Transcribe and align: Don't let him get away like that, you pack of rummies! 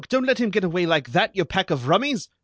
Don't 0.09 0.25
let 0.25 0.39
him 0.39 0.49
get 0.49 0.63
away 0.63 0.87
like 0.87 1.11
that, 1.11 1.35
you 1.35 1.45
pack 1.45 1.69
of 1.69 1.87
rummies! 1.87 2.27